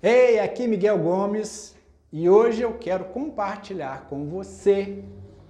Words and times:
Ei, 0.00 0.38
aqui 0.38 0.68
Miguel 0.68 0.96
Gomes 0.96 1.74
e 2.12 2.30
hoje 2.30 2.62
eu 2.62 2.72
quero 2.74 3.06
compartilhar 3.06 4.06
com 4.08 4.26
você 4.26 5.02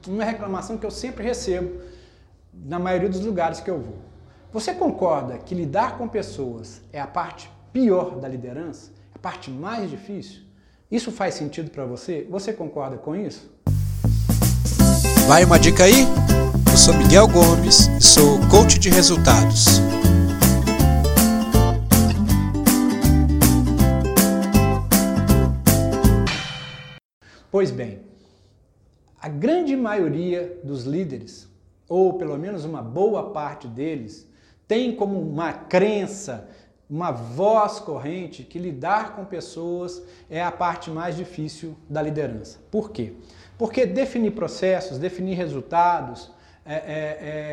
uma 0.07 0.25
reclamação 0.25 0.79
que 0.79 0.87
eu 0.87 0.91
sempre 0.91 1.23
recebo 1.23 1.83
na 2.55 2.79
maioria 2.79 3.11
dos 3.11 3.21
lugares 3.21 3.61
que 3.61 3.71
eu 3.71 3.79
vou. 3.79 3.97
Você 4.51 4.73
concorda 4.73 5.37
que 5.37 5.55
lidar 5.55 5.99
com 5.99 6.09
pessoas 6.09 6.81
é 6.91 6.99
a 6.99 7.07
parte 7.07 7.51
pior 7.75 8.19
da 8.19 8.27
liderança? 8.27 8.91
É 9.15 9.19
a 9.19 9.19
parte 9.19 9.51
mais 9.51 9.91
difícil? 9.91 10.41
Isso 10.91 11.13
faz 11.13 11.35
sentido 11.35 11.71
para 11.71 11.85
você? 11.85 12.27
Você 12.31 12.51
concorda 12.51 12.97
com 12.97 13.15
isso? 13.15 13.53
Vai 15.27 15.45
uma 15.45 15.59
dica 15.59 15.85
aí? 15.85 16.07
Eu 16.71 16.79
sou 16.79 16.95
Miguel 16.95 17.29
Gomes 17.29 17.89
e 17.89 18.03
sou 18.03 18.39
coach 18.49 18.79
de 18.79 18.89
resultados. 18.89 19.83
Pois 27.59 27.73
bem, 27.73 27.99
a 29.21 29.29
grande 29.29 29.75
maioria 29.75 30.61
dos 30.63 30.85
líderes, 30.85 31.49
ou 31.89 32.15
pelo 32.15 32.39
menos 32.39 32.65
uma 32.65 32.81
boa 32.81 33.31
parte 33.31 33.67
deles, 33.67 34.31
tem 34.69 34.95
como 34.95 35.21
uma 35.21 35.53
crença, 35.53 36.49
uma 36.89 37.11
voz 37.11 37.81
corrente 37.81 38.45
que 38.45 38.61
lidar 38.61 39.17
com 39.17 39.25
pessoas 39.25 40.01
é 40.31 40.41
a 40.41 40.53
parte 40.53 40.89
mais 40.89 41.17
difícil 41.17 41.77
da 41.91 42.01
liderança. 42.01 42.61
Por 42.71 42.93
quê? 42.93 43.15
Porque 43.59 43.85
definir 43.85 44.37
processos, 44.37 44.97
definir 44.97 45.35
resultados, 45.35 46.31
é, 46.65 46.75
é, 46.75 46.77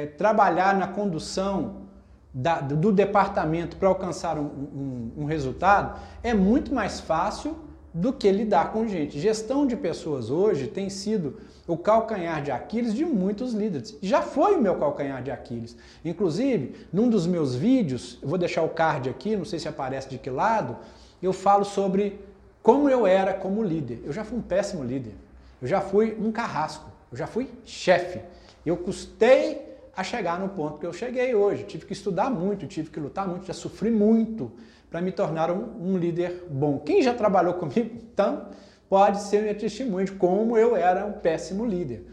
é, 0.03 0.05
trabalhar 0.05 0.77
na 0.77 0.87
condução 0.87 1.87
da, 2.31 2.61
do 2.61 2.91
departamento 2.91 3.75
para 3.77 3.87
alcançar 3.87 4.37
um, 4.37 4.43
um, 4.43 5.11
um 5.23 5.25
resultado 5.25 5.99
é 6.21 6.31
muito 6.31 6.71
mais 6.71 6.99
fácil 6.99 7.64
do 7.95 8.11
que 8.11 8.29
lidar 8.29 8.73
com 8.73 8.85
gente. 8.85 9.17
Gestão 9.17 9.65
de 9.65 9.77
pessoas 9.77 10.29
hoje 10.29 10.67
tem 10.67 10.89
sido 10.89 11.37
o 11.65 11.77
calcanhar 11.77 12.43
de 12.43 12.51
Aquiles 12.51 12.93
de 12.93 13.05
muitos 13.05 13.53
líderes. 13.53 13.97
Já 14.01 14.21
foi 14.21 14.57
o 14.57 14.61
meu 14.61 14.75
calcanhar 14.75 15.23
de 15.23 15.31
Aquiles. 15.31 15.77
Inclusive, 16.03 16.75
num 16.91 17.09
dos 17.09 17.25
meus 17.25 17.55
vídeos, 17.55 18.19
eu 18.21 18.27
vou 18.27 18.37
deixar 18.37 18.63
o 18.63 18.69
card 18.69 19.09
aqui, 19.09 19.37
não 19.37 19.45
sei 19.45 19.59
se 19.59 19.69
aparece 19.69 20.09
de 20.09 20.17
que 20.17 20.29
lado, 20.29 20.75
eu 21.23 21.31
falo 21.31 21.63
sobre 21.63 22.19
como 22.61 22.89
eu 22.89 23.07
era 23.07 23.33
como 23.33 23.63
líder. 23.63 24.01
Eu 24.03 24.11
já 24.11 24.25
fui 24.25 24.39
um 24.39 24.41
péssimo 24.41 24.83
líder. 24.83 25.13
Eu 25.61 25.67
já 25.69 25.79
fui 25.79 26.17
um 26.19 26.33
carrasco. 26.33 26.91
Eu 27.09 27.17
já 27.17 27.27
fui 27.27 27.49
chefe. 27.63 28.19
Eu 28.65 28.75
custei 28.75 29.74
a 29.95 30.03
chegar 30.03 30.39
no 30.39 30.49
ponto 30.49 30.79
que 30.79 30.85
eu 30.85 30.91
cheguei 30.91 31.33
hoje. 31.33 31.63
Tive 31.63 31.85
que 31.85 31.93
estudar 31.93 32.29
muito, 32.29 32.67
tive 32.67 32.89
que 32.89 32.99
lutar 32.99 33.27
muito, 33.27 33.45
já 33.45 33.53
sofri 33.53 33.89
muito 33.89 34.51
para 34.89 35.01
me 35.01 35.11
tornar 35.11 35.49
um, 35.49 35.93
um, 35.93 35.97
líder 35.97 36.45
bom. 36.49 36.79
Quem 36.79 37.01
já 37.01 37.13
trabalhou 37.13 37.53
comigo, 37.59 37.91
então, 38.11 38.49
pode 38.89 39.21
ser 39.21 39.41
minha 39.41 39.55
testemunha 39.55 40.05
de 40.05 40.11
como 40.13 40.57
eu 40.57 40.75
era 40.75 41.05
um 41.05 41.13
péssimo 41.13 41.65
líder. 41.65 42.05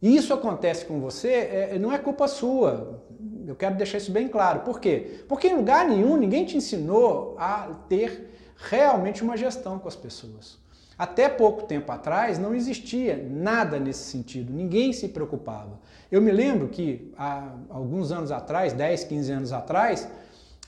E 0.00 0.14
isso 0.14 0.34
acontece 0.34 0.84
com 0.84 1.00
você, 1.00 1.32
é, 1.32 1.78
não 1.78 1.90
é 1.90 1.98
culpa 1.98 2.28
sua. 2.28 3.00
Eu 3.46 3.54
quero 3.56 3.74
deixar 3.74 3.98
isso 3.98 4.12
bem 4.12 4.28
claro. 4.28 4.60
Por 4.60 4.78
quê? 4.78 5.24
Porque 5.26 5.48
em 5.48 5.56
lugar 5.56 5.88
nenhum 5.88 6.16
ninguém 6.16 6.44
te 6.44 6.56
ensinou 6.56 7.34
a 7.38 7.70
ter 7.88 8.30
realmente 8.56 9.22
uma 9.22 9.36
gestão 9.36 9.78
com 9.78 9.88
as 9.88 9.96
pessoas. 9.96 10.58
Até 10.96 11.28
pouco 11.28 11.64
tempo 11.64 11.90
atrás 11.90 12.38
não 12.38 12.54
existia 12.54 13.16
nada 13.28 13.80
nesse 13.80 14.10
sentido, 14.10 14.52
ninguém 14.52 14.92
se 14.92 15.08
preocupava. 15.08 15.80
Eu 16.10 16.22
me 16.22 16.30
lembro 16.30 16.68
que 16.68 17.12
há 17.18 17.52
alguns 17.68 18.12
anos 18.12 18.30
atrás, 18.30 18.72
10, 18.72 19.04
15 19.04 19.32
anos 19.32 19.52
atrás, 19.52 20.08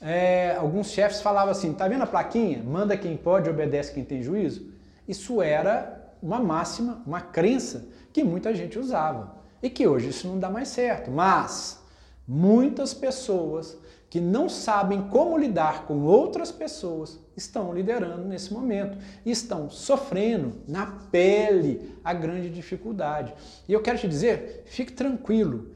é, 0.00 0.56
alguns 0.56 0.90
chefes 0.90 1.20
falavam 1.20 1.52
assim: 1.52 1.72
tá 1.72 1.86
vendo 1.86 2.02
a 2.02 2.06
plaquinha? 2.06 2.62
Manda 2.62 2.96
quem 2.96 3.16
pode, 3.16 3.48
obedece 3.48 3.92
quem 3.92 4.04
tem 4.04 4.22
juízo. 4.22 4.70
Isso 5.06 5.40
era 5.40 6.12
uma 6.22 6.40
máxima, 6.40 7.02
uma 7.06 7.20
crença 7.20 7.86
que 8.12 8.24
muita 8.24 8.54
gente 8.54 8.78
usava 8.78 9.36
e 9.62 9.70
que 9.70 9.86
hoje 9.86 10.08
isso 10.08 10.26
não 10.26 10.38
dá 10.38 10.50
mais 10.50 10.68
certo. 10.68 11.10
Mas 11.10 11.80
muitas 12.26 12.92
pessoas 12.92 13.78
que 14.08 14.20
não 14.20 14.48
sabem 14.48 15.08
como 15.08 15.36
lidar 15.36 15.84
com 15.84 16.02
outras 16.04 16.52
pessoas 16.52 17.18
estão 17.36 17.72
liderando 17.72 18.24
nesse 18.24 18.52
momento 18.52 18.96
e 19.24 19.30
estão 19.30 19.68
sofrendo 19.68 20.54
na 20.66 20.86
pele 21.10 21.94
a 22.04 22.14
grande 22.14 22.48
dificuldade. 22.48 23.34
E 23.68 23.72
eu 23.72 23.82
quero 23.82 23.98
te 23.98 24.08
dizer, 24.08 24.62
fique 24.66 24.92
tranquilo, 24.92 25.70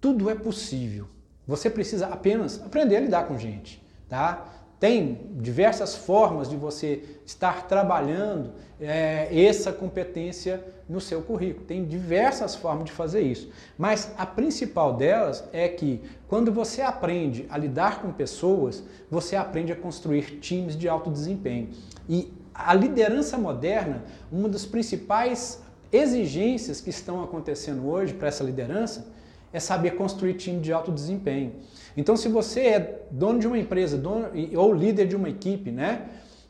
tudo 0.00 0.28
é 0.28 0.34
possível. 0.34 1.08
Você 1.46 1.70
precisa 1.70 2.08
apenas 2.08 2.60
aprender 2.60 2.96
a 2.96 3.00
lidar 3.00 3.28
com 3.28 3.38
gente, 3.38 3.82
tá? 4.08 4.65
Tem 4.78 5.30
diversas 5.36 5.94
formas 5.94 6.50
de 6.50 6.56
você 6.56 7.02
estar 7.24 7.66
trabalhando 7.66 8.52
é, 8.78 9.28
essa 9.44 9.72
competência 9.72 10.62
no 10.86 11.00
seu 11.00 11.22
currículo. 11.22 11.64
Tem 11.64 11.84
diversas 11.84 12.54
formas 12.54 12.84
de 12.84 12.92
fazer 12.92 13.22
isso. 13.22 13.50
Mas 13.78 14.12
a 14.18 14.26
principal 14.26 14.92
delas 14.92 15.44
é 15.52 15.66
que 15.66 16.02
quando 16.28 16.52
você 16.52 16.82
aprende 16.82 17.46
a 17.48 17.56
lidar 17.56 18.02
com 18.02 18.12
pessoas, 18.12 18.84
você 19.10 19.34
aprende 19.34 19.72
a 19.72 19.76
construir 19.76 20.40
times 20.40 20.76
de 20.76 20.88
alto 20.88 21.10
desempenho. 21.10 21.70
E 22.06 22.32
a 22.54 22.74
liderança 22.74 23.38
moderna, 23.38 24.04
uma 24.30 24.48
das 24.48 24.66
principais 24.66 25.62
exigências 25.90 26.80
que 26.80 26.90
estão 26.90 27.22
acontecendo 27.22 27.88
hoje 27.88 28.12
para 28.12 28.28
essa 28.28 28.44
liderança 28.44 29.06
é 29.52 29.60
saber 29.60 29.92
construir 29.92 30.34
time 30.34 30.60
de 30.60 30.72
alto 30.72 30.92
desempenho. 30.92 31.52
Então, 31.96 32.16
se 32.16 32.28
você 32.28 32.60
é 32.60 33.00
dono 33.10 33.38
de 33.38 33.46
uma 33.46 33.58
empresa 33.58 33.96
dono, 33.96 34.28
ou 34.54 34.74
líder 34.74 35.06
de 35.06 35.16
uma 35.16 35.28
equipe, 35.28 35.70
né? 35.70 36.02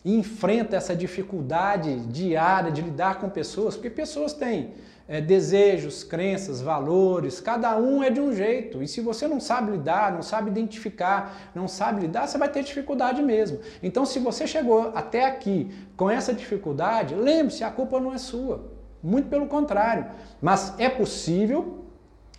E 0.05 0.15
enfrenta 0.15 0.77
essa 0.77 0.95
dificuldade 0.95 2.01
diária 2.07 2.71
de 2.71 2.81
lidar 2.81 3.21
com 3.21 3.29
pessoas, 3.29 3.75
porque 3.75 3.91
pessoas 3.91 4.33
têm 4.33 4.73
é, 5.09 5.21
desejos, 5.21 6.03
crenças, 6.03 6.61
valores, 6.61 7.41
cada 7.41 7.77
um 7.77 8.03
é 8.03 8.11
de 8.11 8.21
um 8.21 8.35
jeito. 8.35 8.83
E 8.83 8.89
se 8.89 9.01
você 9.01 9.29
não 9.29 9.39
sabe 9.39 9.73
lidar, 9.73 10.13
não 10.13 10.23
sabe 10.23 10.51
identificar, 10.51 11.51
não 11.55 11.69
sabe 11.69 12.01
lidar, 12.01 12.27
você 12.27 12.39
vai 12.39 12.49
ter 12.49 12.65
dificuldade 12.65 13.23
mesmo. 13.23 13.61
Então, 13.83 14.05
se 14.05 14.19
você 14.19 14.47
chegou 14.47 14.93
até 14.95 15.25
aqui 15.25 15.71
com 15.97 16.11
essa 16.11 16.33
dificuldade, 16.33 17.15
lembre-se, 17.15 17.63
a 17.63 17.71
culpa 17.71 18.01
não 18.01 18.13
é 18.13 18.19
sua. 18.19 18.65
Muito 19.03 19.29
pelo 19.29 19.47
contrário. 19.47 20.07
Mas 20.43 20.75
é 20.79 20.89
possível 20.89 21.86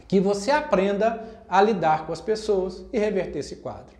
que 0.08 0.20
você 0.20 0.52
aprenda 0.52 1.24
a 1.50 1.62
lidar 1.62 2.06
com 2.06 2.14
as 2.14 2.22
pessoas 2.22 2.86
e 2.94 3.00
reverter 3.00 3.40
esse 3.40 3.58
quadro. 3.58 3.96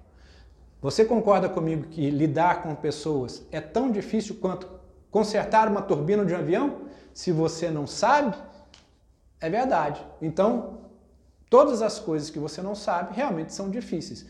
Você 0.82 1.04
concorda 1.04 1.50
comigo 1.50 1.88
que 1.88 2.10
lidar 2.10 2.62
com 2.62 2.74
pessoas 2.76 3.44
é 3.52 3.60
tão 3.60 3.92
difícil 3.92 4.36
quanto 4.36 4.70
consertar 5.10 5.68
uma 5.68 5.82
turbina 5.82 6.24
de 6.24 6.34
um 6.34 6.38
avião? 6.38 6.82
Se 7.14 7.32
você 7.32 7.72
não 7.72 7.88
sabe, 7.88 8.38
é 9.42 9.50
verdade. 9.50 10.06
Então, 10.22 10.78
todas 11.50 11.82
as 11.82 12.00
coisas 12.00 12.30
que 12.30 12.40
você 12.40 12.62
não 12.62 12.76
sabe 12.76 13.16
realmente 13.16 13.54
são 13.54 13.70
difíceis. 13.70 14.26